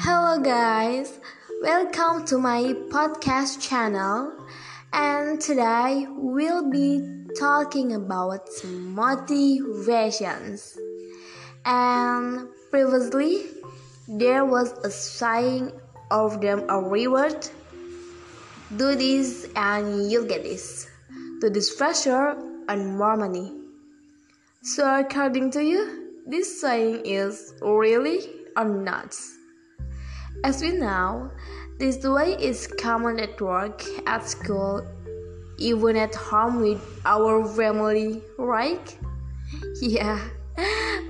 [0.00, 1.18] Hello, guys,
[1.60, 4.32] welcome to my podcast channel.
[4.92, 10.78] And today we'll be talking about motivations.
[11.64, 13.46] And previously,
[14.06, 15.72] there was a saying
[16.12, 17.48] of them a reward
[18.76, 20.86] do this and you'll get this.
[21.40, 22.38] Do this faster
[22.68, 23.52] and more money.
[24.62, 29.16] So, according to you, this saying is really or not?
[30.44, 31.30] As we know,
[31.78, 34.86] this way is common at work, at school,
[35.58, 38.96] even at home with our family, right?
[39.80, 40.20] Yeah,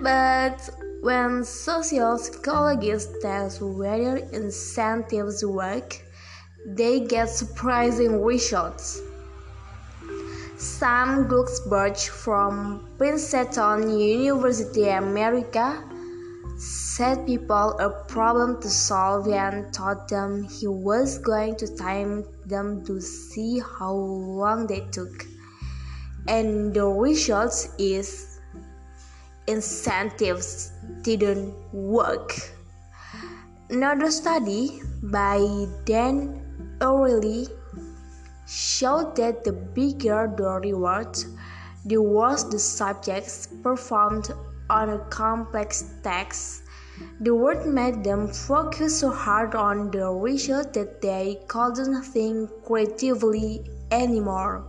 [0.00, 5.96] but when social psychologists test whether incentives work,
[6.66, 9.00] they get surprising results.
[10.56, 15.82] Sam Glucksberg from Princeton University, America,
[16.59, 22.84] set people a problem to solve and taught them he was going to time them
[22.84, 25.24] to see how long they took.
[26.26, 28.40] And the result is
[29.46, 32.34] incentives didn't work.
[33.70, 35.38] Another study by
[35.84, 37.48] Dan Ariely
[38.46, 41.16] showed that the bigger the reward,
[41.84, 44.32] the worse the subjects performed
[44.71, 46.65] on a complex task.
[47.21, 53.71] The word made them focus so hard on the result that they couldn't think creatively
[53.91, 54.65] anymore.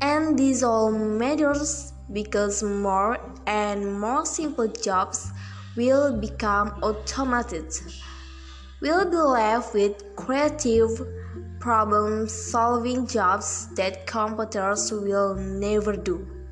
[0.00, 5.32] And this all matters because more and more simple jobs
[5.76, 7.72] will become automated.
[8.80, 11.00] We'll be left with creative
[11.58, 16.43] problem solving jobs that computers will never do.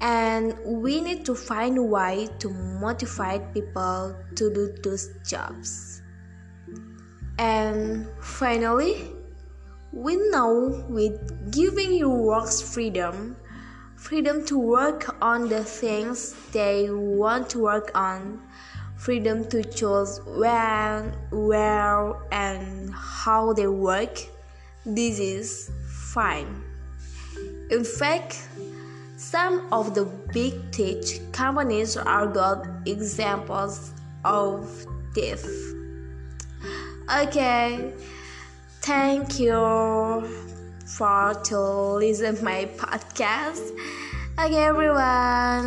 [0.00, 6.02] And we need to find a way to motivate people to do those jobs.
[7.38, 9.10] And finally,
[9.92, 13.36] we know with giving your works freedom,
[13.96, 18.40] freedom to work on the things they want to work on,
[18.96, 24.18] freedom to choose when, where, and how they work,
[24.84, 25.70] this is
[26.12, 26.62] fine.
[27.70, 28.48] In fact,
[29.18, 31.02] some of the big tech
[31.32, 33.92] companies are good examples
[34.24, 35.44] of this.
[37.10, 37.92] Okay,
[38.80, 40.22] thank you
[40.86, 41.58] for to
[41.98, 43.74] listen my podcast.
[44.38, 45.66] Okay, everyone.